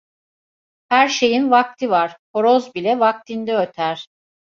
[0.89, 4.07] Her şeyin vakti var, horoz bile vaktinde öter.